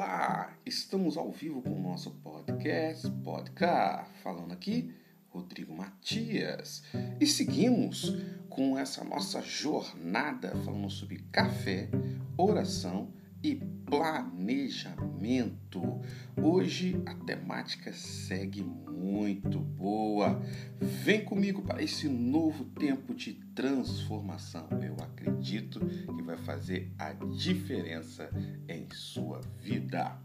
[0.00, 4.94] Olá, estamos ao vivo com o nosso podcast, Podcast, falando aqui
[5.28, 6.84] Rodrigo Matias.
[7.20, 8.14] E seguimos
[8.48, 11.88] com essa nossa jornada falando sobre café,
[12.36, 13.12] oração
[13.42, 16.00] e planejamento.
[16.36, 20.40] Hoje a temática segue muito boa.
[20.80, 24.68] Vem comigo para esse novo tempo de transformação.
[24.82, 28.30] Eu acredito que vai fazer a diferença
[28.68, 30.20] em sua vida.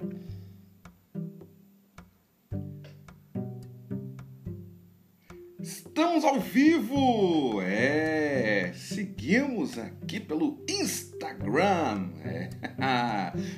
[5.59, 7.61] Estamos ao vivo!
[7.61, 11.12] É, seguimos aqui pelo Instagram.
[12.25, 12.49] É,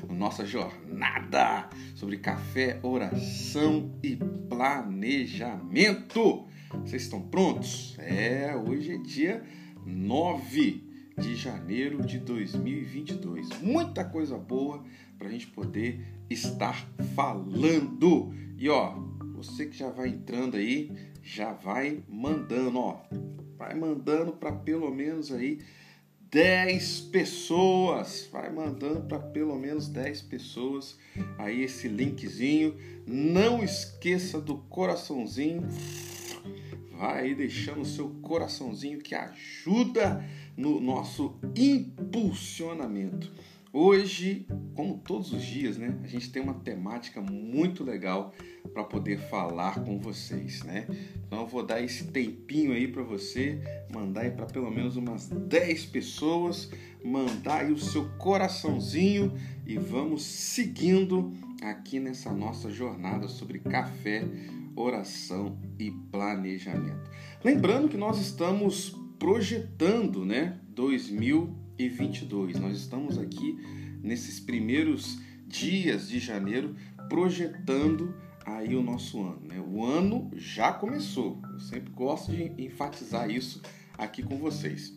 [0.14, 4.16] nossa jornada sobre café, oração e
[4.48, 6.46] planejamento.
[6.84, 7.96] Vocês estão prontos?
[7.98, 9.44] É, hoje é dia
[9.84, 10.84] 9
[11.18, 13.60] de janeiro de 2022.
[13.64, 14.84] Muita coisa boa
[15.18, 18.32] para a gente poder estar falando.
[18.60, 18.92] E ó,
[19.34, 20.92] você que já vai entrando aí,
[21.24, 23.02] já vai mandando, ó.
[23.58, 25.58] Vai mandando para pelo menos aí
[26.32, 28.28] 10 pessoas.
[28.32, 30.98] Vai mandando para pelo menos 10 pessoas
[31.38, 32.76] aí esse linkzinho.
[33.06, 35.68] Não esqueça do coraçãozinho.
[36.92, 40.24] Vai deixando o seu coraçãozinho que ajuda
[40.56, 43.32] no nosso impulsionamento.
[43.78, 48.34] Hoje, como todos os dias, né, a gente tem uma temática muito legal
[48.74, 50.88] para poder falar com vocês, né?
[51.28, 53.60] Então eu vou dar esse tempinho aí para você,
[53.94, 56.72] mandar aí para pelo menos umas 10 pessoas,
[57.04, 59.34] mandar aí o seu coraçãozinho
[59.68, 64.24] e vamos seguindo aqui nessa nossa jornada sobre café,
[64.74, 67.12] oração e planejamento.
[67.44, 72.60] Lembrando que nós estamos projetando, né, 2000 2022.
[72.60, 73.60] Nós estamos aqui
[74.02, 76.76] nesses primeiros dias de janeiro
[77.10, 79.42] projetando aí o nosso ano.
[79.48, 79.60] Né?
[79.60, 81.42] O ano já começou.
[81.52, 83.62] Eu sempre gosto de enfatizar isso
[83.98, 84.94] aqui com vocês.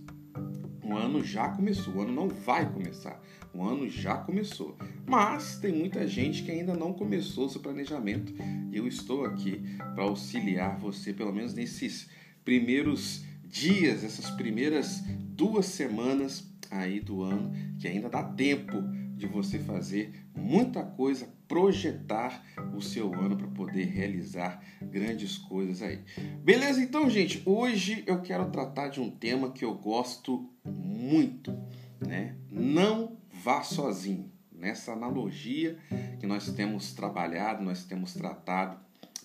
[0.82, 3.20] O ano já começou, o ano não vai começar,
[3.52, 4.74] o ano já começou.
[5.06, 8.32] Mas tem muita gente que ainda não começou seu planejamento
[8.72, 9.60] e eu estou aqui
[9.94, 12.08] para auxiliar você, pelo menos nesses
[12.42, 15.02] primeiros dias, essas primeiras
[15.36, 18.82] duas semanas aí do ano, que ainda dá tempo
[19.16, 26.00] de você fazer muita coisa, projetar o seu ano para poder realizar grandes coisas aí.
[26.42, 26.80] Beleza?
[26.80, 31.52] Então, gente, hoje eu quero tratar de um tema que eu gosto muito,
[32.00, 32.36] né?
[32.50, 34.30] Não vá sozinho.
[34.52, 35.78] Nessa analogia
[36.18, 38.76] que nós temos trabalhado, nós temos tratado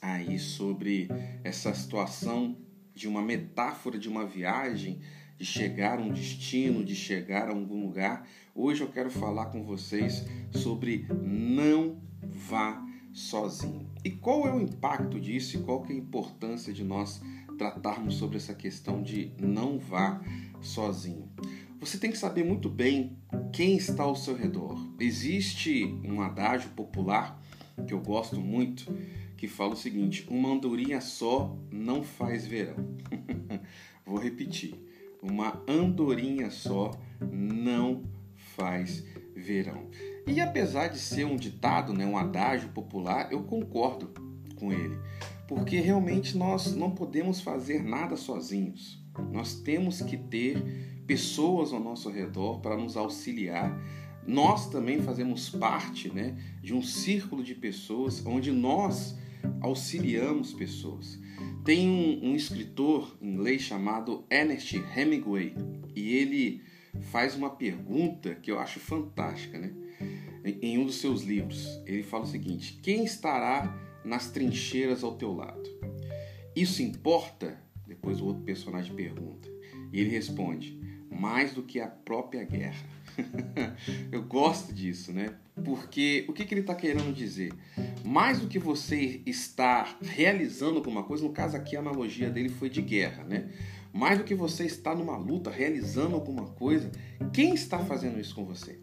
[0.01, 1.07] aí sobre
[1.43, 2.57] essa situação
[2.93, 5.01] de uma metáfora de uma viagem
[5.37, 8.27] de chegar a um destino, de chegar a algum lugar.
[8.53, 13.89] Hoje eu quero falar com vocês sobre não vá sozinho.
[14.03, 17.21] E qual é o impacto disso e qual é a importância de nós
[17.57, 20.21] tratarmos sobre essa questão de não vá
[20.61, 21.29] sozinho?
[21.79, 23.17] Você tem que saber muito bem
[23.51, 24.79] quem está ao seu redor.
[24.99, 27.41] Existe um adágio popular
[27.87, 28.85] que eu gosto muito
[29.35, 32.77] que fala o seguinte: uma andorinha só não faz verão.
[34.05, 34.92] Vou repetir
[35.23, 36.91] uma andorinha só
[37.31, 38.03] não
[38.35, 39.03] faz
[39.35, 39.87] verão.
[40.27, 44.13] E apesar de ser um ditado, né, um adágio popular, eu concordo
[44.55, 44.97] com ele,
[45.47, 49.01] porque realmente nós não podemos fazer nada sozinhos.
[49.31, 53.77] Nós temos que ter pessoas ao nosso redor para nos auxiliar.
[54.25, 59.17] Nós também fazemos parte né, de um círculo de pessoas onde nós
[59.61, 61.19] auxiliamos pessoas.
[61.63, 65.55] Tem um, um escritor inglês chamado Ernest Hemingway
[65.95, 66.61] e ele
[67.11, 69.73] faz uma pergunta que eu acho fantástica, né?
[70.61, 73.73] Em um dos seus livros, ele fala o seguinte: Quem estará
[74.03, 75.63] nas trincheiras ao teu lado?
[76.55, 77.57] Isso importa?
[77.87, 79.49] Depois o outro personagem pergunta.
[79.91, 80.77] E ele responde:
[81.09, 82.85] Mais do que a própria guerra.
[84.11, 85.33] eu gosto disso, né?
[85.63, 87.53] Porque o que, que ele está querendo dizer?
[88.03, 92.69] Mais do que você estar realizando alguma coisa, no caso aqui a analogia dele foi
[92.69, 93.49] de guerra, né?
[93.93, 96.91] Mais do que você estar numa luta, realizando alguma coisa,
[97.31, 98.79] quem está fazendo isso com você?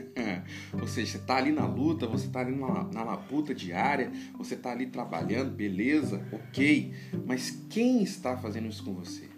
[0.80, 4.54] Ou seja, você está ali na luta, você está ali na, na labuta diária, você
[4.54, 6.94] está ali trabalhando, beleza, ok,
[7.26, 9.29] mas quem está fazendo isso com você?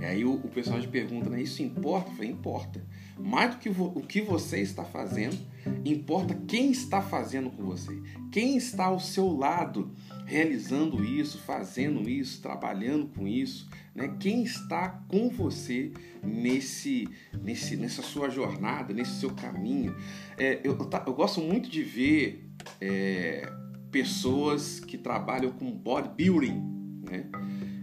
[0.00, 1.42] E aí o, o personagem pergunta, né?
[1.42, 2.10] Isso importa?
[2.10, 2.84] Eu falei, importa.
[3.18, 5.36] Mais do que o que você está fazendo,
[5.84, 8.00] importa quem está fazendo com você.
[8.32, 9.90] Quem está ao seu lado
[10.24, 14.16] realizando isso, fazendo isso, trabalhando com isso, né?
[14.18, 15.92] Quem está com você
[16.22, 17.08] nesse,
[17.42, 19.94] nesse, nessa sua jornada, nesse seu caminho.
[20.38, 22.48] É, eu, eu gosto muito de ver
[22.80, 23.50] é,
[23.90, 26.62] pessoas que trabalham com bodybuilding,
[27.08, 27.26] né?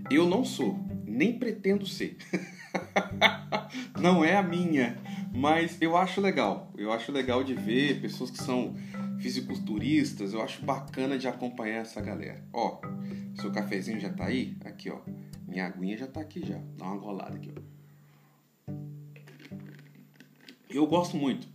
[0.10, 0.80] Eu não sou,
[1.18, 2.16] nem pretendo ser.
[4.00, 4.98] não é a minha,
[5.34, 6.72] mas eu acho legal.
[6.78, 8.76] Eu acho legal de ver pessoas que são
[9.20, 12.44] fisiculturistas, eu acho bacana de acompanhar essa galera.
[12.54, 12.80] Ó,
[13.42, 14.56] seu cafezinho já tá aí?
[14.64, 15.00] Aqui, ó.
[15.48, 16.60] Minha aguinha já tá aqui já.
[16.78, 17.78] Dá uma golada aqui, ó.
[20.70, 21.48] Eu gosto muito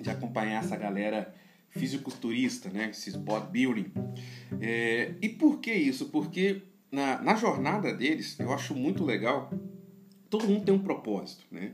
[0.00, 1.34] de acompanhar essa galera
[1.68, 2.88] fisiculturista, né?
[2.90, 3.92] Esses bodybuilding.
[4.58, 6.06] É, e por que isso?
[6.06, 9.50] Porque na, na jornada deles, eu acho muito legal.
[10.28, 11.72] Todo mundo tem um propósito, né?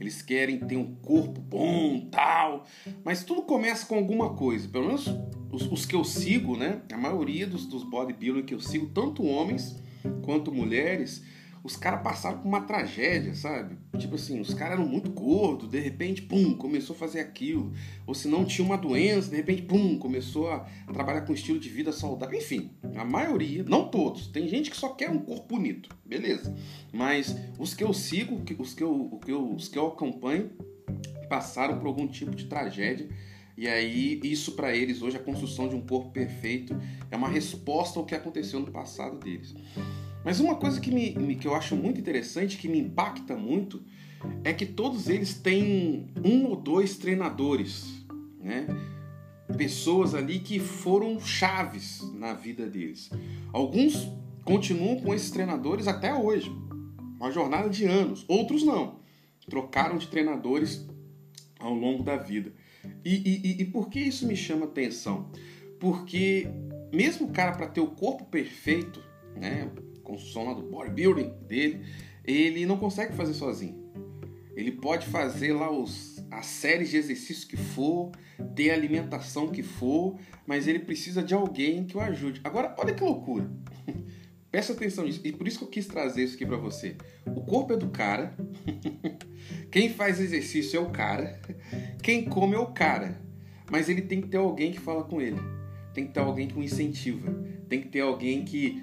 [0.00, 2.66] Eles querem ter um corpo bom, tal,
[3.04, 4.68] mas tudo começa com alguma coisa.
[4.68, 5.06] Pelo menos
[5.50, 6.82] os, os que eu sigo, né?
[6.92, 9.80] A maioria dos, dos bodybuilding que eu sigo, tanto homens
[10.22, 11.24] quanto mulheres,
[11.64, 13.76] os caras passaram por uma tragédia, sabe?
[13.96, 17.72] Tipo assim, os caras eram muito gordos, de repente, pum, começou a fazer aquilo.
[18.04, 20.60] Ou se não tinha uma doença, de repente, pum, começou a
[20.92, 22.36] trabalhar com estilo de vida saudável.
[22.36, 24.26] Enfim, a maioria, não todos.
[24.26, 26.54] Tem gente que só quer um corpo bonito, beleza.
[26.92, 29.20] Mas os que eu sigo, os que eu,
[29.54, 30.50] os que eu acompanho,
[31.28, 33.08] passaram por algum tipo de tragédia.
[33.56, 36.76] E aí, isso para eles hoje, a construção de um corpo perfeito,
[37.10, 39.54] é uma resposta ao que aconteceu no passado deles.
[40.24, 43.82] Mas uma coisa que, me, que eu acho muito interessante, que me impacta muito,
[44.44, 48.04] é que todos eles têm um ou dois treinadores,
[48.40, 48.66] né?
[49.56, 53.10] Pessoas ali que foram chaves na vida deles.
[53.52, 54.08] Alguns
[54.44, 56.50] continuam com esses treinadores até hoje,
[57.18, 58.24] uma jornada de anos.
[58.28, 59.00] Outros não,
[59.48, 60.86] trocaram de treinadores
[61.58, 62.52] ao longo da vida.
[63.04, 65.30] E, e, e por que isso me chama atenção?
[65.78, 66.48] Porque
[66.92, 69.02] mesmo o cara para ter o corpo perfeito,
[69.36, 69.70] né?
[70.12, 71.84] Construção lá do bodybuilding dele,
[72.24, 73.82] ele não consegue fazer sozinho.
[74.54, 78.12] Ele pode fazer lá os, as séries de exercícios que for,
[78.54, 82.40] ter a alimentação que for, mas ele precisa de alguém que o ajude.
[82.44, 83.50] Agora, olha que loucura.
[84.50, 85.22] Presta atenção nisso.
[85.24, 86.94] E por isso que eu quis trazer isso aqui para você.
[87.26, 88.36] O corpo é do cara.
[89.72, 91.40] Quem faz exercício é o cara.
[92.02, 93.18] Quem come é o cara.
[93.70, 95.40] Mas ele tem que ter alguém que fala com ele.
[95.94, 97.32] Tem que ter alguém que o incentiva.
[97.68, 98.82] Tem que ter alguém que.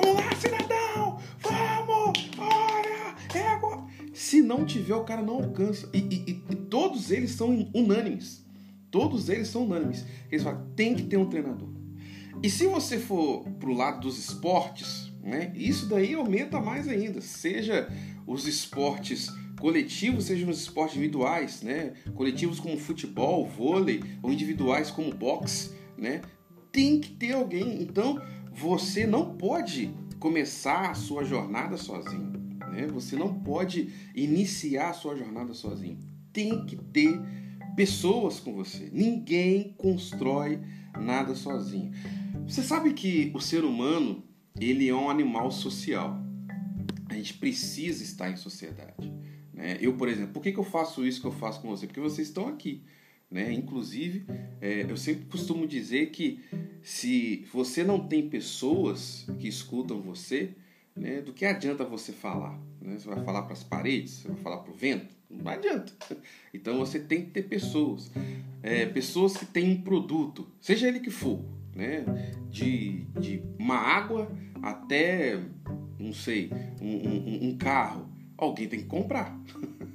[0.00, 1.18] Vamos lá, cidadão!
[1.40, 2.30] Vamos!
[2.38, 3.16] Olha!
[3.34, 3.86] É agora!
[4.12, 5.88] Se não tiver, o cara não alcança.
[5.94, 8.44] E, e, e todos eles são unânimes.
[8.90, 10.04] Todos eles são unânimes.
[10.30, 11.68] Eles falam, tem que ter um treinador.
[12.42, 15.52] E se você for pro lado dos esportes, né?
[15.56, 17.20] Isso daí aumenta mais ainda.
[17.20, 17.88] Seja
[18.26, 21.94] os esportes coletivos, sejam os esportes individuais, né?
[22.14, 26.20] Coletivos como futebol, vôlei, ou individuais como boxe, né?
[26.70, 27.82] Tem que ter alguém.
[27.82, 28.20] Então,
[28.56, 32.32] você não pode começar a sua jornada sozinho.
[32.72, 32.86] Né?
[32.86, 35.98] Você não pode iniciar a sua jornada sozinho.
[36.32, 37.20] Tem que ter
[37.76, 38.88] pessoas com você.
[38.90, 40.58] Ninguém constrói
[40.98, 41.92] nada sozinho.
[42.48, 44.24] Você sabe que o ser humano
[44.58, 46.18] ele é um animal social.
[47.10, 49.12] A gente precisa estar em sociedade.
[49.52, 49.76] Né?
[49.80, 51.86] Eu, por exemplo, por que, que eu faço isso que eu faço com você?
[51.86, 52.82] Porque vocês estão aqui.
[53.30, 53.52] Né?
[53.52, 54.24] Inclusive,
[54.60, 56.40] é, eu sempre costumo dizer que
[56.82, 60.54] se você não tem pessoas que escutam você,
[60.94, 62.58] né, do que adianta você falar?
[62.80, 62.98] Né?
[62.98, 64.12] Você vai falar para as paredes?
[64.12, 65.14] Você vai falar para o vento?
[65.28, 65.92] Não adianta.
[66.54, 68.10] Então você tem que ter pessoas.
[68.62, 72.02] É, pessoas que têm um produto, seja ele que for, né?
[72.50, 75.38] de, de uma água até,
[75.98, 76.50] não sei,
[76.80, 78.08] um, um, um carro.
[78.36, 79.38] Alguém tem que comprar.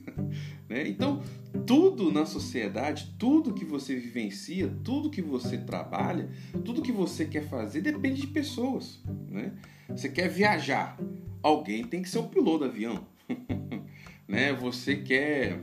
[0.70, 0.88] né?
[0.88, 1.22] Então,
[1.66, 6.30] tudo na sociedade, tudo que você vivencia, tudo que você trabalha,
[6.66, 9.02] tudo que você quer fazer depende de pessoas.
[9.30, 9.54] Né?
[9.90, 10.98] Você quer viajar,
[11.42, 13.06] alguém tem que ser o piloto do avião.
[14.28, 14.54] né?
[14.54, 15.60] Você quer,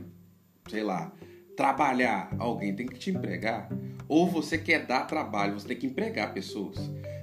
[0.69, 1.11] sei lá,
[1.55, 3.69] trabalhar, alguém tem que te empregar.
[4.07, 6.77] Ou você quer dar trabalho, você tem que empregar pessoas.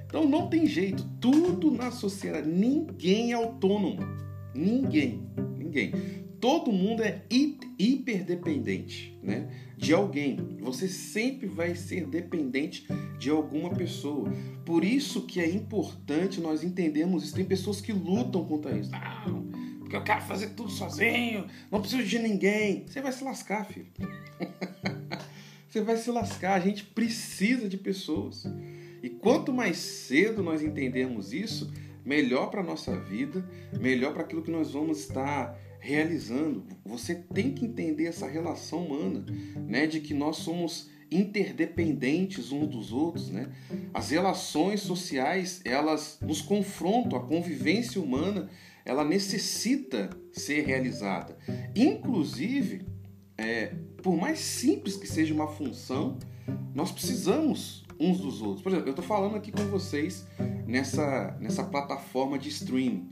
[0.05, 3.99] Então não tem jeito, tudo na sociedade, ninguém é autônomo.
[4.53, 5.93] Ninguém, ninguém
[6.39, 7.23] todo mundo é
[7.79, 10.57] hiperdependente né, de alguém.
[10.61, 14.31] Você sempre vai ser dependente de alguma pessoa.
[14.65, 17.35] Por isso que é importante nós entendermos isso.
[17.35, 18.91] Tem pessoas que lutam contra isso.
[18.91, 19.47] Não,
[19.79, 22.85] porque eu quero fazer tudo sozinho, não preciso de ninguém.
[22.87, 23.87] Você vai se lascar, filho.
[25.69, 26.53] Você vai se lascar.
[26.53, 28.45] A gente precisa de pessoas.
[29.03, 31.71] E quanto mais cedo nós entendermos isso,
[32.03, 33.47] melhor para a nossa vida,
[33.79, 36.65] melhor para aquilo que nós vamos estar realizando.
[36.85, 39.25] Você tem que entender essa relação humana,
[39.55, 43.49] né, de que nós somos interdependentes uns dos outros, né?
[43.93, 48.49] As relações sociais, elas nos confrontam, a convivência humana,
[48.83, 51.37] ela necessita ser realizada.
[51.73, 52.81] Inclusive,
[53.37, 53.67] é,
[54.03, 56.17] por mais simples que seja uma função,
[56.75, 58.61] nós precisamos uns dos outros.
[58.61, 60.27] Por exemplo, eu estou falando aqui com vocês
[60.67, 63.09] nessa, nessa plataforma de streaming.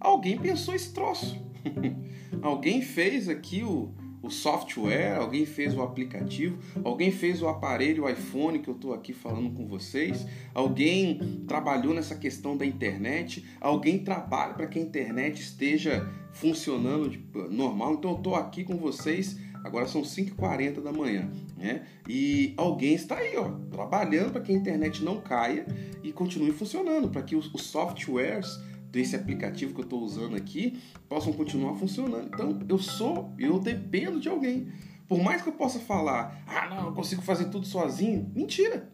[0.00, 1.40] Alguém pensou esse troço.
[2.42, 3.92] alguém fez aqui o,
[4.22, 8.92] o software, alguém fez o aplicativo, alguém fez o aparelho o iPhone que eu estou
[8.92, 14.82] aqui falando com vocês, alguém trabalhou nessa questão da internet, alguém trabalha para que a
[14.82, 17.94] internet esteja funcionando de, normal.
[17.94, 21.82] Então eu estou aqui com vocês Agora são 5h40 da manhã, né?
[22.08, 25.66] E alguém está aí, ó, trabalhando para que a internet não caia
[26.04, 28.60] e continue funcionando, para que os, os softwares
[28.96, 32.30] desse aplicativo que eu estou usando aqui possam continuar funcionando.
[32.32, 34.72] Então, eu sou, eu dependo de alguém.
[35.06, 38.90] Por mais que eu possa falar, ah, não, eu consigo fazer tudo sozinho, mentira.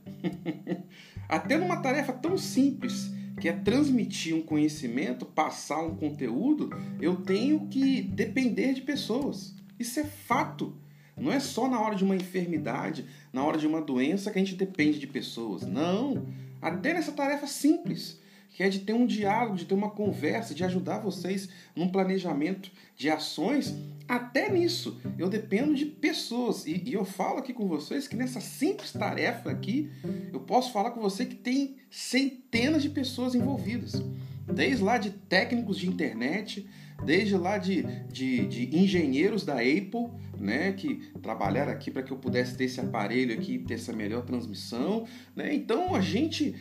[1.29, 7.69] Até numa tarefa tão simples que é transmitir um conhecimento, passar um conteúdo, eu tenho
[7.69, 9.55] que depender de pessoas.
[9.79, 10.77] Isso é fato.
[11.17, 14.43] Não é só na hora de uma enfermidade, na hora de uma doença que a
[14.43, 15.63] gente depende de pessoas.
[15.63, 16.27] Não.
[16.61, 18.21] Até nessa tarefa simples,
[18.55, 22.71] que é de ter um diálogo, de ter uma conversa, de ajudar vocês num planejamento
[22.97, 23.75] de ações,
[24.07, 26.67] até nisso eu dependo de pessoas.
[26.67, 29.91] E, e, eu falo aqui com vocês que nessa simples tarefa aqui,
[30.33, 34.03] eu posso falar com você que tem centenas de pessoas envolvidas.
[34.47, 36.69] Desde lá de técnicos de internet,
[37.05, 37.83] desde lá de,
[38.13, 42.81] de, de engenheiros da Apple, né, que trabalharam aqui para que eu pudesse ter esse
[42.81, 45.07] aparelho aqui, ter essa melhor transmissão,
[45.37, 45.55] né?
[45.55, 46.55] Então a gente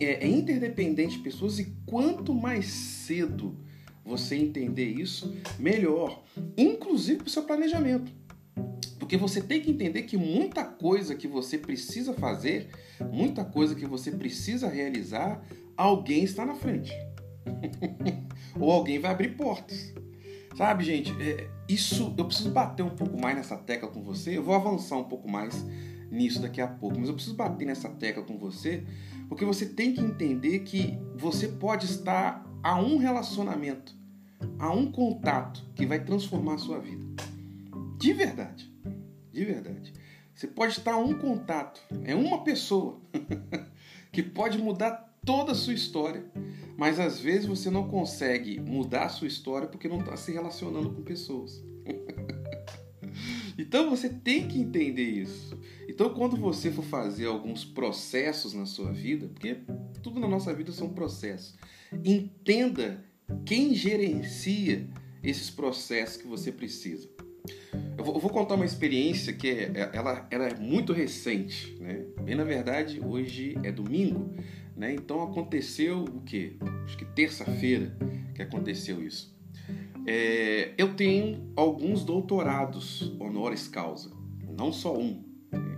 [0.00, 3.56] é, é interdependente de pessoas e quanto mais cedo
[4.04, 6.24] você entender isso, melhor,
[6.56, 8.10] inclusive para o seu planejamento.
[8.98, 12.68] Porque você tem que entender que muita coisa que você precisa fazer,
[13.12, 15.42] muita coisa que você precisa realizar,
[15.76, 16.92] alguém está na frente.
[18.58, 19.94] Ou alguém vai abrir portas.
[20.56, 24.36] Sabe, gente, é, isso eu preciso bater um pouco mais nessa tecla com você.
[24.36, 25.64] Eu vou avançar um pouco mais
[26.10, 28.84] nisso daqui a pouco, mas eu preciso bater nessa tecla com você,
[29.28, 33.94] porque você tem que entender que você pode estar a um relacionamento,
[34.58, 37.04] a um contato que vai transformar a sua vida.
[37.98, 38.72] De verdade.
[39.32, 39.92] De verdade.
[40.34, 43.00] Você pode estar a um contato, é uma pessoa
[44.12, 46.24] que pode mudar toda a sua história.
[46.74, 50.90] Mas às vezes você não consegue mudar a sua história porque não está se relacionando
[50.90, 51.62] com pessoas.
[53.58, 55.58] então você tem que entender isso.
[55.86, 59.58] Então quando você for fazer alguns processos na sua vida, porque
[60.02, 61.58] tudo na nossa vida são processos,
[62.02, 63.04] entenda
[63.44, 64.88] quem gerencia
[65.22, 67.06] esses processos que você precisa.
[67.98, 72.04] Eu vou, contar uma experiência que é, é ela, ela é muito recente, né?
[72.22, 74.32] Bem na verdade, hoje é domingo,
[74.78, 74.94] né?
[74.94, 76.56] Então aconteceu o quê?
[76.84, 77.94] Acho que terça-feira
[78.34, 79.36] que aconteceu isso.
[80.06, 84.10] É, eu tenho alguns doutorados honoris causa,
[84.56, 85.24] não só um.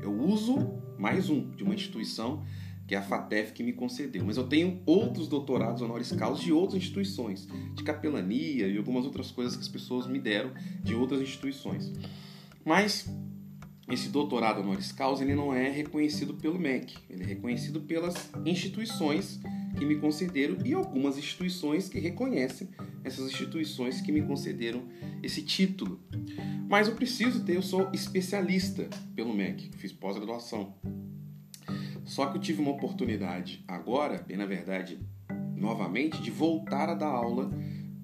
[0.02, 2.44] Eu uso mais um de uma instituição
[2.86, 6.52] que é a FATEF que me concedeu, mas eu tenho outros doutorados honoris causa de
[6.52, 10.52] outras instituições, de capelania e algumas outras coisas que as pessoas me deram
[10.82, 11.92] de outras instituições.
[12.64, 13.08] Mas
[13.90, 19.40] esse doutorado honoris causa ele não é reconhecido pelo MEC, ele é reconhecido pelas instituições
[19.76, 22.68] que me concederam e algumas instituições que reconhecem
[23.02, 24.82] essas instituições que me concederam
[25.22, 26.00] esse título.
[26.68, 30.74] Mas eu preciso ter, eu sou especialista pelo MEC, fiz pós-graduação.
[32.04, 34.98] Só que eu tive uma oportunidade agora, bem na verdade,
[35.56, 37.50] novamente, de voltar a dar aula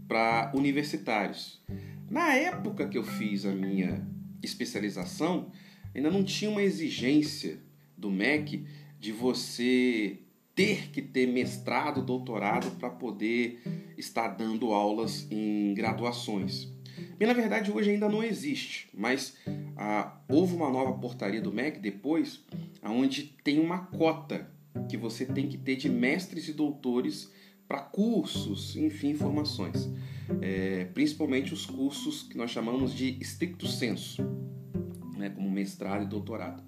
[0.07, 1.61] para universitários.
[2.09, 4.07] Na época que eu fiz a minha
[4.43, 5.51] especialização,
[5.97, 7.59] ainda não tinha uma exigência
[7.97, 8.67] do MEC
[9.01, 10.19] de você
[10.55, 13.61] ter que ter mestrado, doutorado para poder
[13.97, 16.69] estar dando aulas em graduações.
[17.19, 19.37] Bem, na verdade, hoje ainda não existe, mas
[19.77, 22.45] ah, houve uma nova portaria do MEC depois,
[22.83, 24.51] onde tem uma cota
[24.89, 27.31] que você tem que ter de mestres e doutores
[27.67, 29.89] para cursos, enfim, formações.
[30.43, 34.23] É, principalmente os cursos que nós chamamos de stricto senso
[35.27, 36.63] né, como mestrado e doutorado.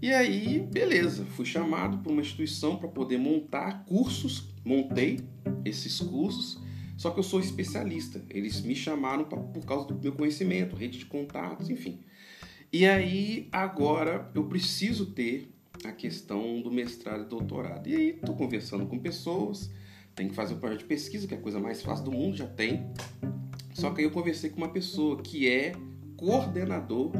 [0.00, 5.20] E aí, beleza, fui chamado por uma instituição para poder montar cursos, montei
[5.64, 6.60] esses cursos,
[6.96, 8.22] só que eu sou especialista.
[8.28, 12.00] Eles me chamaram pra, por causa do meu conhecimento, rede de contatos, enfim.
[12.70, 15.50] E aí, agora eu preciso ter
[15.84, 17.88] a questão do mestrado e doutorado.
[17.88, 19.70] E aí, estou conversando com pessoas,
[20.14, 22.36] tem que fazer um projeto de pesquisa, que é a coisa mais fácil do mundo,
[22.36, 22.86] já tem.
[23.72, 25.72] Só que aí eu conversei com uma pessoa que é
[26.16, 27.12] coordenador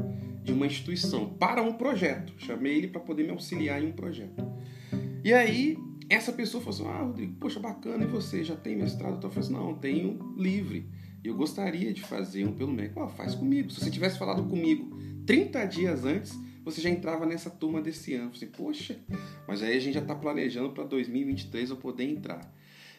[0.45, 2.35] de uma instituição para um projeto.
[2.39, 4.45] Chamei ele para poder me auxiliar em um projeto.
[5.25, 5.77] E aí,
[6.09, 9.15] essa pessoa falou assim: Ah, Rodrigo, poxa, bacana, e você já tem mestrado?
[9.15, 10.87] Eu falei assim: Não, tenho livre.
[11.25, 13.03] eu gostaria de fazer um pelo médico.
[13.03, 13.71] Oh, faz comigo.
[13.71, 14.97] Se você tivesse falado comigo
[15.27, 18.27] 30 dias antes, você já entrava nessa turma desse ano.
[18.27, 19.01] Eu falei, poxa,
[19.49, 22.53] mas aí a gente já está planejando para 2023 eu poder entrar.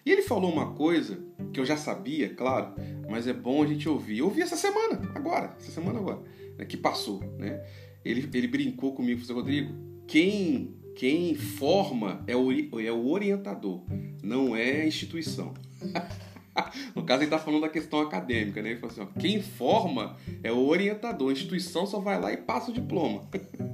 [0.05, 1.19] E ele falou uma coisa
[1.51, 2.75] que eu já sabia, claro,
[3.09, 4.19] mas é bom a gente ouvir.
[4.19, 6.21] Eu ouvi essa semana, agora, essa semana agora,
[6.57, 7.63] né, que passou, né?
[8.03, 9.73] Ele, ele brincou comigo, falou, Rodrigo,
[10.07, 13.83] quem, quem forma é o, é o orientador,
[14.23, 15.53] não é a instituição.
[16.95, 18.71] no caso, ele está falando da questão acadêmica, né?
[18.71, 22.37] Ele falou assim: ó, quem forma é o orientador, a instituição só vai lá e
[22.37, 23.27] passa o diploma.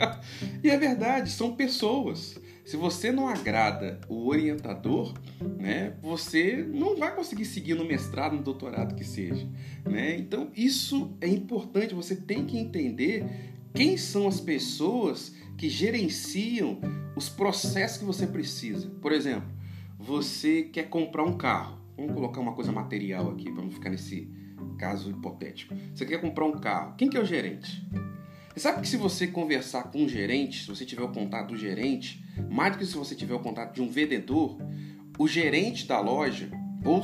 [0.63, 2.39] e é verdade, são pessoas.
[2.65, 5.13] Se você não agrada o orientador,
[5.57, 9.47] né, você não vai conseguir seguir no mestrado, no doutorado que seja.
[9.85, 10.17] Né?
[10.17, 13.25] Então, isso é importante, você tem que entender
[13.73, 16.79] quem são as pessoas que gerenciam
[17.15, 18.89] os processos que você precisa.
[19.01, 19.49] Por exemplo,
[19.97, 21.79] você quer comprar um carro.
[21.95, 24.27] Vamos colocar uma coisa material aqui para não ficar nesse
[24.77, 25.75] caso hipotético.
[25.93, 26.95] Você quer comprar um carro.
[26.97, 27.87] Quem que é o gerente?
[28.61, 32.23] Sabe que se você conversar com um gerente, se você tiver o contato do gerente,
[32.47, 34.55] mais do que se você tiver o contato de um vendedor,
[35.17, 36.47] o gerente da loja,
[36.85, 37.01] ou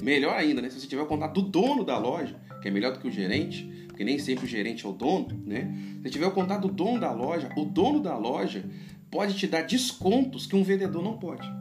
[0.00, 2.92] melhor ainda, né, se você tiver o contato do dono da loja, que é melhor
[2.92, 5.74] do que o gerente, porque nem sempre o gerente é o dono, né?
[5.96, 8.64] Se você tiver o contato do dono da loja, o dono da loja
[9.10, 11.52] pode te dar descontos que um vendedor não pode.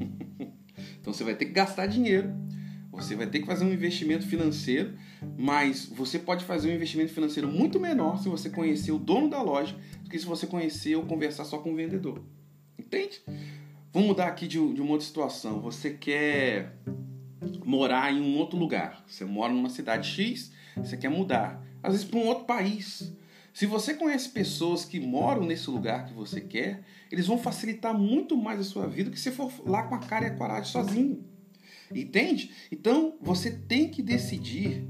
[0.98, 2.32] então você vai ter que gastar dinheiro
[3.04, 4.94] você vai ter que fazer um investimento financeiro,
[5.38, 9.42] mas você pode fazer um investimento financeiro muito menor se você conhecer o dono da
[9.42, 12.22] loja do que se você conhecer ou conversar só com o vendedor.
[12.78, 13.22] Entende?
[13.92, 15.60] Vamos mudar aqui de, de uma outra situação.
[15.60, 16.76] Você quer
[17.64, 19.04] morar em um outro lugar.
[19.06, 21.64] Você mora numa cidade X, você quer mudar.
[21.82, 23.12] Às vezes para um outro país.
[23.52, 28.36] Se você conhece pessoas que moram nesse lugar que você quer, eles vão facilitar muito
[28.36, 30.70] mais a sua vida do que se for lá com a cara e a coragem
[30.70, 31.24] sozinho.
[31.94, 32.50] Entende?
[32.70, 34.86] Então você tem que decidir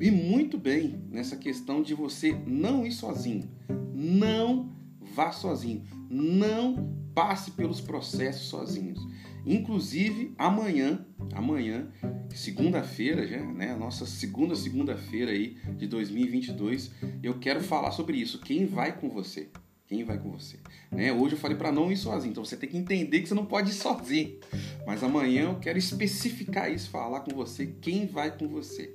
[0.00, 3.50] e muito bem nessa questão de você não ir sozinho.
[3.94, 5.84] Não vá sozinho.
[6.08, 9.00] Não passe pelos processos sozinhos.
[9.46, 11.90] Inclusive amanhã, amanhã,
[12.28, 18.40] segunda-feira já, né, nossa segunda segunda-feira aí de 2022, eu quero falar sobre isso.
[18.40, 19.48] Quem vai com você?
[19.90, 20.56] Quem vai com você?
[20.88, 21.12] Né?
[21.12, 23.44] Hoje eu falei para não ir sozinho, então você tem que entender que você não
[23.44, 24.38] pode ir sozinho.
[24.86, 28.94] Mas amanhã eu quero especificar isso, falar com você quem vai com você.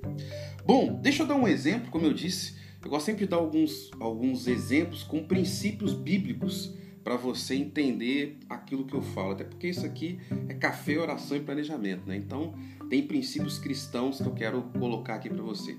[0.64, 3.90] Bom, deixa eu dar um exemplo, como eu disse, eu gosto sempre de dar alguns,
[4.00, 9.84] alguns exemplos com princípios bíblicos para você entender aquilo que eu falo, até porque isso
[9.84, 12.16] aqui é café, oração e planejamento, né?
[12.16, 12.54] Então
[12.88, 15.76] tem princípios cristãos que eu quero colocar aqui para você.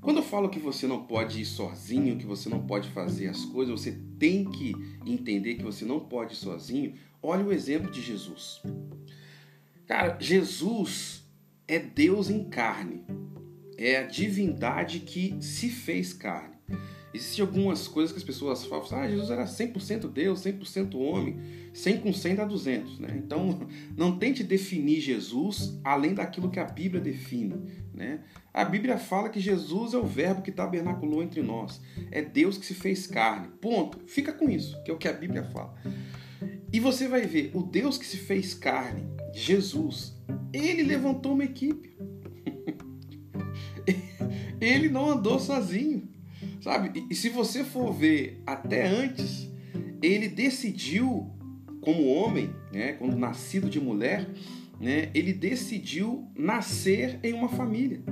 [0.00, 3.44] Quando eu falo que você não pode ir sozinho, que você não pode fazer as
[3.44, 4.72] coisas, você tem que
[5.04, 6.94] entender que você não pode ir sozinho.
[7.22, 8.62] Olha o exemplo de Jesus.
[9.86, 11.24] Cara, Jesus
[11.66, 13.04] é Deus em carne.
[13.76, 16.56] É a divindade que se fez carne.
[17.12, 21.38] Existem algumas coisas que as pessoas falam, ah, Jesus era 100% Deus, 100% homem,
[21.72, 23.14] 100 com 100 dá 200, né?
[23.16, 27.54] Então, não tente definir Jesus além daquilo que a Bíblia define,
[27.98, 28.20] né?
[28.54, 31.80] A Bíblia fala que Jesus é o verbo que tabernaculou entre nós,
[32.12, 33.98] é Deus que se fez carne, ponto.
[34.06, 35.74] Fica com isso, que é o que a Bíblia fala.
[36.72, 40.16] E você vai ver, o Deus que se fez carne, Jesus,
[40.52, 41.96] ele levantou uma equipe.
[44.60, 46.08] ele não andou sozinho.
[46.60, 47.04] Sabe?
[47.10, 49.50] E, se você for ver até antes,
[50.00, 51.32] ele decidiu,
[51.80, 54.28] como homem, né, quando nascido de mulher,
[54.80, 58.02] né, ele decidiu nascer em uma família.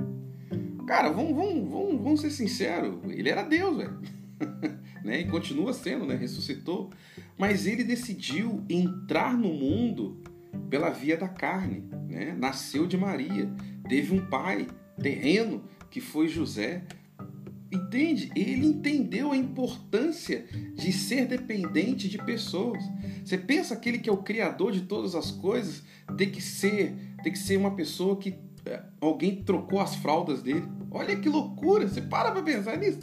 [0.87, 3.99] Cara, vamos, vamos, vamos, vamos ser sinceros, ele era Deus, velho.
[5.03, 5.21] né?
[5.21, 6.15] E continua sendo, né?
[6.15, 6.89] Ressuscitou.
[7.37, 10.21] Mas ele decidiu entrar no mundo
[10.69, 12.35] pela via da carne, né?
[12.37, 13.49] Nasceu de Maria,
[13.87, 14.67] teve um pai
[15.01, 16.83] terreno que foi José,
[17.71, 18.31] Entende?
[18.35, 22.83] Ele entendeu a importância de ser dependente de pessoas.
[23.23, 25.83] Você pensa aquele que é o criador de todas as coisas
[26.15, 30.63] tem que ser, tem que ser uma pessoa que é, alguém trocou as fraldas dele.
[30.91, 31.87] Olha que loucura!
[31.87, 32.99] Você para para pensar nisso.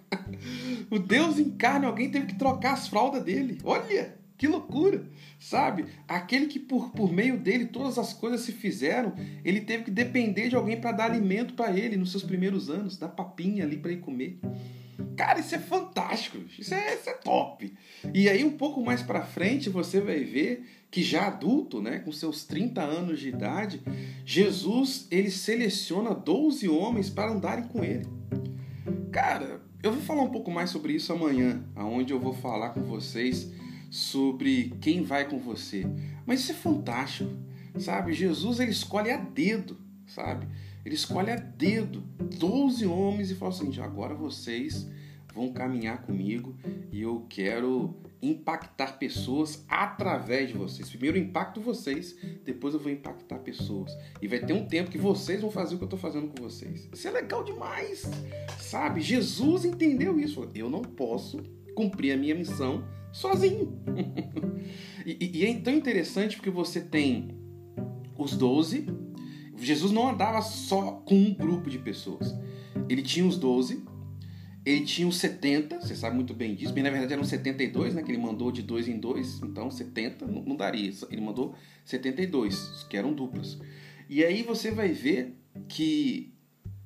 [0.90, 3.58] o Deus encarna, alguém teve que trocar as fraldas dele.
[3.64, 4.19] Olha!
[4.40, 5.04] Que loucura,
[5.38, 5.84] sabe?
[6.08, 9.12] Aquele que por, por meio dele todas as coisas se fizeram,
[9.44, 12.96] ele teve que depender de alguém para dar alimento para ele nos seus primeiros anos,
[12.96, 14.40] dar papinha ali para ele comer.
[15.14, 17.70] Cara, isso é fantástico, isso é, isso é top.
[18.14, 22.10] E aí um pouco mais para frente você vai ver que já adulto, né, com
[22.10, 23.82] seus 30 anos de idade,
[24.24, 28.06] Jesus ele seleciona 12 homens para andarem com ele.
[29.12, 32.80] Cara, eu vou falar um pouco mais sobre isso amanhã, aonde eu vou falar com
[32.84, 33.59] vocês
[33.90, 35.84] sobre quem vai com você.
[36.24, 37.30] Mas isso é fantástico,
[37.78, 38.12] sabe?
[38.12, 39.76] Jesus ele escolhe a dedo,
[40.06, 40.46] sabe?
[40.84, 42.02] Ele escolhe a dedo
[42.38, 44.88] 12 homens e fala assim: agora vocês
[45.34, 46.56] vão caminhar comigo
[46.90, 50.88] e eu quero impactar pessoas através de vocês.
[50.88, 53.96] Primeiro eu impacto vocês, depois eu vou impactar pessoas.
[54.20, 56.42] E vai ter um tempo que vocês vão fazer o que eu estou fazendo com
[56.42, 56.88] vocês.
[56.92, 58.08] Isso é legal demais,
[58.58, 59.00] sabe?
[59.00, 60.48] Jesus entendeu isso.
[60.54, 61.42] Eu não posso
[61.74, 63.78] cumprir a minha missão sozinho.
[65.04, 67.30] e, e é tão interessante porque você tem
[68.16, 68.86] os doze.
[69.58, 72.34] Jesus não andava só com um grupo de pessoas.
[72.88, 73.82] Ele tinha os doze
[74.64, 76.72] ele tinha os 70, você sabe muito bem disso.
[76.72, 78.02] Bem, na verdade eram 72, né?
[78.02, 79.40] Que ele mandou de dois em dois.
[79.42, 80.92] Então 70 não, não daria.
[81.10, 83.58] Ele mandou 72, que eram duplas.
[84.08, 85.34] E aí você vai ver
[85.66, 86.34] que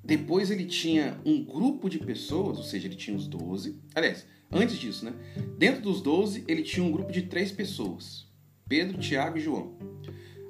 [0.04, 3.76] depois ele tinha um grupo de pessoas, ou seja, ele tinha os 12.
[3.94, 4.24] Aliás,
[4.54, 5.12] antes disso, né?
[5.58, 8.26] Dentro dos 12, ele tinha um grupo de três pessoas:
[8.68, 9.76] Pedro, Tiago e João.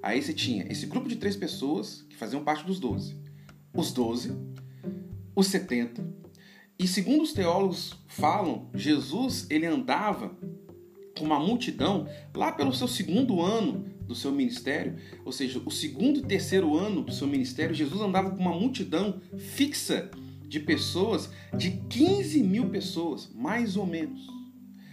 [0.03, 3.17] Aí você tinha esse grupo de três pessoas que faziam parte dos 12.
[3.75, 4.37] Os 12,
[5.35, 6.15] os 70
[6.79, 10.37] e segundo os teólogos falam, Jesus ele andava
[11.17, 16.19] com uma multidão lá pelo seu segundo ano do seu ministério, ou seja, o segundo
[16.19, 20.11] e terceiro ano do seu ministério, Jesus andava com uma multidão fixa
[20.55, 24.25] de pessoas, de 15 mil pessoas, mais ou menos.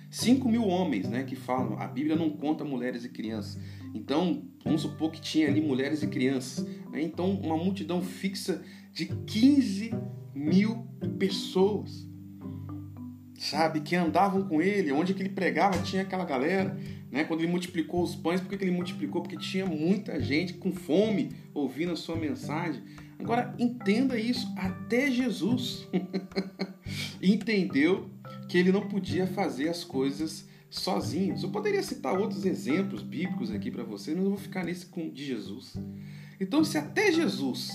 [0.10, 1.78] 5 mil homens, né, que falam.
[1.80, 3.62] A Bíblia não conta mulheres e crianças.
[3.94, 6.66] Então, vamos supor que tinha ali mulheres e crianças.
[6.92, 7.04] Né?
[7.04, 9.94] Então, uma multidão fixa de 15
[10.34, 10.88] mil
[11.20, 12.08] pessoas,
[13.38, 16.76] sabe, que andavam com ele, onde que ele pregava tinha aquela galera,
[17.12, 17.24] né?
[17.24, 19.22] Quando ele multiplicou os pães, por que, ele multiplicou?
[19.22, 22.82] Porque tinha muita gente com fome ouvindo a sua mensagem.
[23.22, 25.88] Agora entenda isso, até Jesus
[27.22, 28.10] entendeu
[28.50, 31.36] que ele não podia fazer as coisas sozinho.
[31.42, 35.26] Eu poderia citar outros exemplos bíblicos aqui para você, mas eu vou ficar nesse de
[35.26, 35.76] Jesus.
[36.40, 37.70] Então, se até Jesus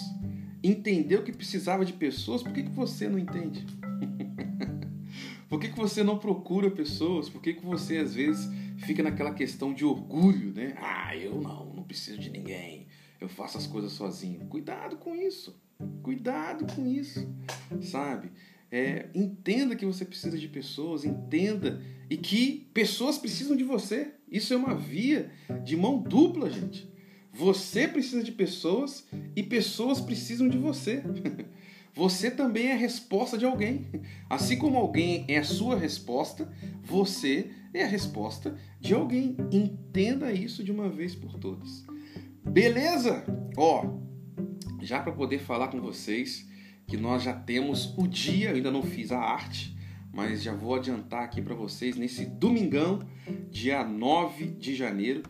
[0.63, 3.65] entendeu que precisava de pessoas, por que, que você não entende?
[5.49, 7.29] por que, que você não procura pessoas?
[7.29, 10.75] Por que, que você às vezes fica naquela questão de orgulho, né?
[10.79, 12.86] Ah, eu não, não preciso de ninguém.
[13.21, 14.47] Eu faço as coisas sozinho.
[14.47, 15.61] Cuidado com isso.
[16.03, 17.29] Cuidado com isso,
[17.83, 18.31] sabe?
[18.71, 24.15] É, entenda que você precisa de pessoas, entenda e que pessoas precisam de você.
[24.31, 25.31] Isso é uma via
[25.65, 26.91] de mão dupla, gente.
[27.33, 31.03] Você precisa de pessoas e pessoas precisam de você.
[31.97, 33.87] Você também é a resposta de alguém.
[34.29, 36.47] Assim como alguém é a sua resposta,
[36.83, 39.35] você é a resposta de alguém.
[39.51, 41.87] Entenda isso de uma vez por todas.
[42.51, 43.25] Beleza?
[43.57, 43.99] Ó,
[44.81, 46.49] já para poder falar com vocês
[46.87, 49.77] que nós já temos o dia, eu ainda não fiz a arte,
[50.13, 53.01] mas já vou adiantar aqui para vocês nesse domingão,
[53.51, 55.23] dia 9 de janeiro,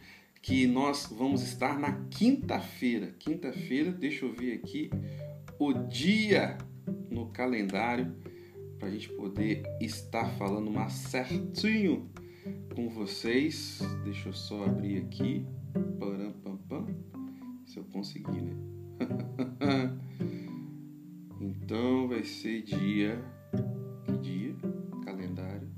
[0.42, 3.14] que nós vamos estar na quinta-feira.
[3.18, 4.90] Quinta-feira, deixa eu ver aqui
[5.58, 6.58] o dia
[7.10, 8.14] no calendário
[8.78, 12.10] para a gente poder estar falando mais certinho
[12.74, 13.80] com vocês.
[14.04, 15.44] Deixa eu só abrir aqui.
[17.66, 18.54] Se eu conseguir, né?
[21.40, 23.20] então vai ser dia.
[24.04, 24.56] Que dia?
[25.04, 25.68] Calendário.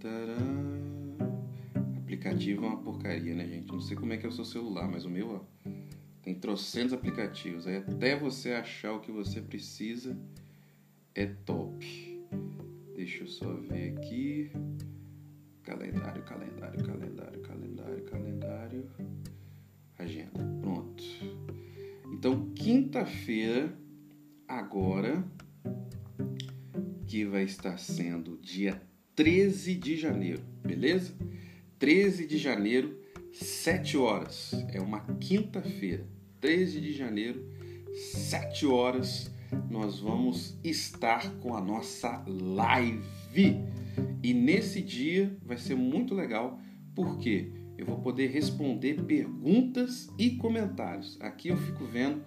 [0.00, 0.68] Tcharam
[2.18, 3.68] aplicativo é uma porcaria, né, gente?
[3.68, 5.70] Não sei como é que é o seu celular, mas o meu, ó,
[6.22, 7.66] tem trocentos aplicativos.
[7.66, 10.18] Aí até você achar o que você precisa,
[11.14, 12.24] é top.
[12.94, 14.50] Deixa eu só ver aqui.
[15.68, 18.90] Calendário, calendário, calendário, calendário, calendário.
[19.98, 20.42] Agenda.
[20.62, 21.04] Pronto.
[22.10, 23.76] Então, quinta-feira,
[24.48, 25.22] agora,
[27.06, 28.80] que vai estar sendo dia
[29.14, 31.12] 13 de janeiro, beleza?
[31.78, 32.98] 13 de janeiro,
[33.30, 34.54] 7 horas.
[34.72, 36.06] É uma quinta-feira.
[36.40, 37.46] 13 de janeiro,
[38.14, 39.30] 7 horas,
[39.68, 43.17] nós vamos estar com a nossa live.
[43.34, 46.58] E nesse dia vai ser muito legal,
[46.94, 51.16] porque eu vou poder responder perguntas e comentários.
[51.20, 52.22] Aqui eu fico vendo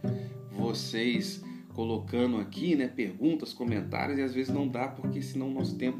[0.51, 5.77] vocês colocando aqui, né, perguntas, comentários e às vezes não dá porque senão o nosso
[5.77, 5.99] tempo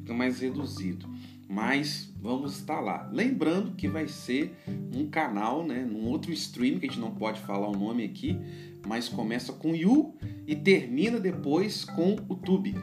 [0.00, 1.12] fica mais reduzido
[1.52, 3.06] mas vamos estar lá.
[3.12, 4.56] Lembrando que vai ser
[4.96, 8.38] um canal, né, num outro stream que a gente não pode falar o nome aqui,
[8.86, 10.14] mas começa com Yu
[10.46, 12.74] e termina depois com o Tube.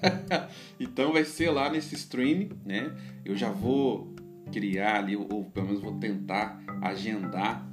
[0.80, 2.94] então vai ser lá nesse stream, né?
[3.24, 4.14] Eu já vou
[4.52, 7.68] criar ali, ou pelo menos vou tentar agendar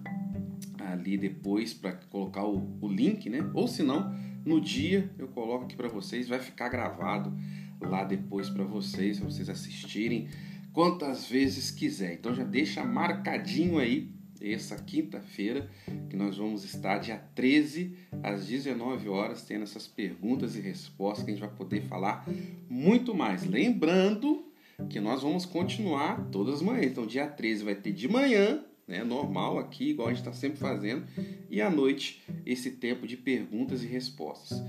[0.77, 3.49] ali depois para colocar o, o link, né?
[3.53, 4.13] Ou se não,
[4.45, 7.33] no dia eu coloco aqui para vocês, vai ficar gravado
[7.81, 10.27] lá depois para vocês, para vocês assistirem
[10.71, 12.13] quantas vezes quiser.
[12.13, 15.69] Então já deixa marcadinho aí essa quinta-feira,
[16.09, 21.31] que nós vamos estar dia 13 às 19 horas tendo essas perguntas e respostas que
[21.31, 22.27] a gente vai poder falar
[22.69, 23.45] muito mais.
[23.45, 24.45] Lembrando
[24.89, 26.85] que nós vamos continuar todas as manhãs.
[26.85, 30.59] Então, dia 13 vai ter de manhã, né, normal aqui, igual a gente está sempre
[30.59, 31.05] fazendo,
[31.49, 34.63] e à noite esse tempo de perguntas e respostas.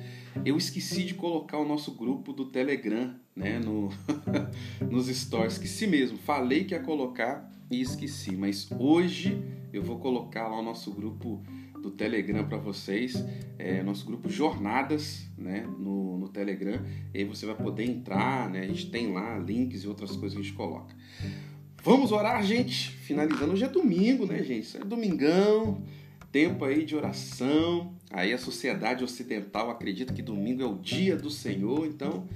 [0.44, 3.90] Eu esqueci de colocar o nosso grupo do Telegram, né, no
[4.90, 6.16] nos stories, esqueci mesmo.
[6.18, 11.42] Falei que ia colocar e esqueci, mas hoje eu vou colocar lá o nosso grupo
[11.80, 13.24] do Telegram para vocês,
[13.58, 16.80] é, nosso grupo Jornadas, né, no, no Telegram.
[17.14, 18.60] E aí você vai poder entrar, né?
[18.60, 20.94] A gente tem lá links e outras coisas que a gente coloca.
[21.82, 22.90] Vamos orar, gente.
[22.90, 24.76] Finalizando, hoje é domingo, né, gente?
[24.76, 25.82] É domingão,
[26.32, 27.94] tempo aí de oração.
[28.10, 32.26] Aí a sociedade ocidental acredita que domingo é o dia do Senhor, então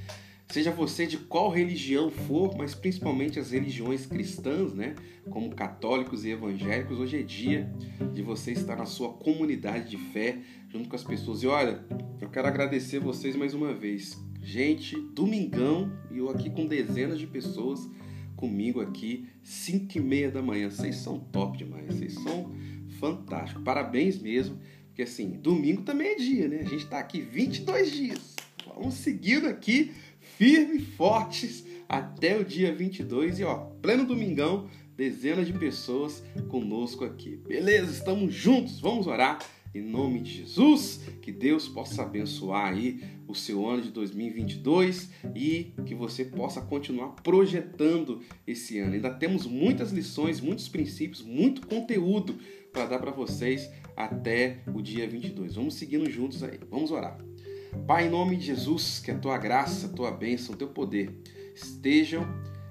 [0.50, 4.94] seja você de qual religião for, mas principalmente as religiões cristãs, né,
[5.30, 7.72] como católicos e evangélicos, hoje é dia
[8.12, 11.42] de você estar na sua comunidade de fé, junto com as pessoas.
[11.42, 11.84] E olha,
[12.20, 14.18] eu quero agradecer vocês mais uma vez.
[14.42, 17.88] Gente, domingão, e eu aqui com dezenas de pessoas
[18.36, 20.70] comigo aqui, 5 e meia da manhã.
[20.70, 22.50] Vocês são top demais, vocês são
[22.98, 23.62] fantásticos.
[23.62, 26.60] Parabéns mesmo, porque assim, domingo também é dia, né?
[26.60, 28.36] A gente está aqui 22 dias.
[28.74, 29.92] Vamos seguindo aqui
[30.40, 37.04] firmes e fortes até o dia 22 e ó, pleno domingão, dezenas de pessoas conosco
[37.04, 37.36] aqui.
[37.36, 37.92] Beleza?
[37.92, 38.80] Estamos juntos.
[38.80, 39.38] Vamos orar
[39.74, 45.74] em nome de Jesus, que Deus possa abençoar aí o seu ano de 2022 e
[45.84, 48.94] que você possa continuar projetando esse ano.
[48.94, 52.38] Ainda temos muitas lições, muitos princípios, muito conteúdo
[52.72, 55.56] para dar para vocês até o dia 22.
[55.56, 56.58] Vamos seguindo juntos aí.
[56.70, 57.29] Vamos orar.
[57.78, 61.14] Pai, em nome de Jesus, que a tua graça, a tua bênção, o teu poder
[61.54, 62.26] estejam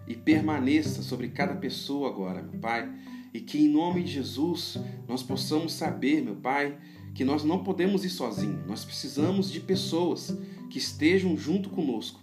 [0.08, 2.90] e permaneça sobre cada pessoa agora, meu Pai.
[3.34, 6.78] E que em nome de Jesus nós possamos saber, meu Pai,
[7.14, 10.36] que nós não podemos ir sozinhos, nós precisamos de pessoas
[10.70, 12.20] que estejam junto conosco.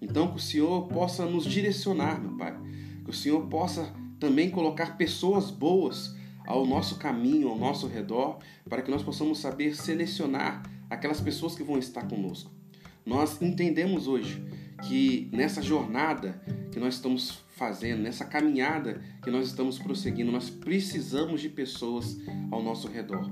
[0.00, 2.56] Então, que o Senhor possa nos direcionar, meu Pai,
[3.04, 6.14] que o Senhor possa também colocar pessoas boas
[6.46, 11.62] ao nosso caminho, ao nosso redor, para que nós possamos saber selecionar aquelas pessoas que
[11.62, 12.50] vão estar conosco.
[13.04, 14.42] Nós entendemos hoje
[14.86, 16.40] que nessa jornada
[16.72, 22.18] que nós estamos fazendo, nessa caminhada que nós estamos prosseguindo, nós precisamos de pessoas
[22.50, 23.30] ao nosso redor.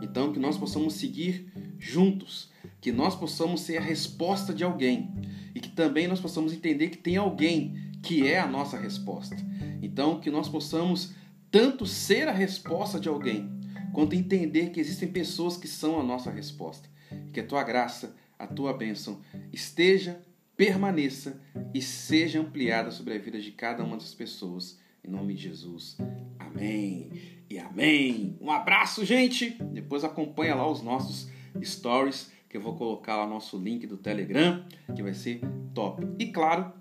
[0.00, 5.12] Então, que nós possamos seguir juntos, que nós possamos ser a resposta de alguém
[5.54, 9.36] e que também nós possamos entender que tem alguém que é a nossa resposta.
[9.82, 11.12] Então, que nós possamos
[11.50, 13.50] tanto ser a resposta de alguém,
[13.92, 16.88] quanto entender que existem pessoas que são a nossa resposta.
[17.32, 19.20] Que a tua graça, a tua bênção
[19.52, 20.20] esteja
[20.56, 21.40] permaneça
[21.74, 24.80] e seja ampliada sobre a vida de cada uma das pessoas.
[25.04, 25.96] Em nome de Jesus.
[26.38, 27.10] Amém
[27.48, 28.36] e amém.
[28.40, 29.50] Um abraço, gente.
[29.72, 31.30] Depois acompanha lá os nossos
[31.62, 34.64] stories, que eu vou colocar lá nosso link do Telegram,
[34.94, 35.40] que vai ser
[35.74, 36.06] top.
[36.18, 36.72] E claro,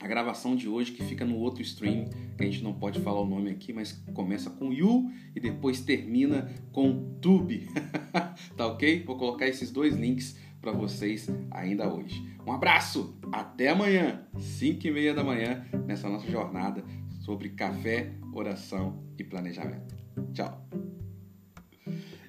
[0.00, 2.04] a gravação de hoje que fica no outro stream,
[2.36, 5.80] que a gente não pode falar o nome aqui, mas começa com You e depois
[5.80, 7.68] termina com Tube.
[8.56, 9.02] tá ok?
[9.04, 12.22] Vou colocar esses dois links para vocês ainda hoje.
[12.46, 16.84] Um abraço, até amanhã, 5 e meia da manhã, nessa nossa jornada
[17.20, 19.94] sobre café, oração e planejamento.
[20.32, 20.66] Tchau.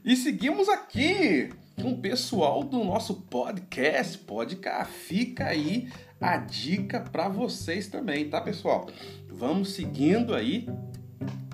[0.03, 1.49] E seguimos aqui
[1.81, 4.91] com o pessoal do nosso podcast, Podcast.
[4.91, 5.87] Fica aí
[6.19, 8.89] a dica para vocês também, tá, pessoal?
[9.29, 10.67] Vamos seguindo aí